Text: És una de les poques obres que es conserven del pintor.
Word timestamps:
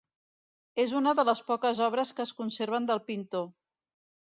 És 0.83 0.93
una 0.99 1.13
de 1.19 1.25
les 1.29 1.41
poques 1.51 1.83
obres 1.89 2.15
que 2.21 2.27
es 2.29 2.33
conserven 2.41 2.91
del 2.91 3.05
pintor. 3.13 3.49